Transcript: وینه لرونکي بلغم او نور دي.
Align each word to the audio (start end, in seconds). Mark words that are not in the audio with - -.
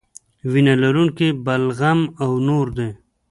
وینه 0.51 0.73
لرونکي 0.83 1.27
بلغم 1.45 1.99
او 2.23 2.31
نور 2.47 2.67
دي. 2.77 2.89